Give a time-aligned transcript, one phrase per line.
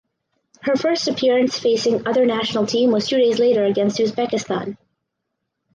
[0.63, 4.77] Her first appearance facing other national team was two days later against Uzbekistan.